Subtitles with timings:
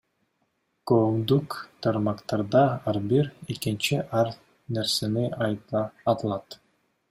[0.91, 1.57] Коомдук
[1.87, 2.63] тармактарда
[2.93, 4.33] ар бир экинчи ар
[4.79, 6.61] нерсени айта алат.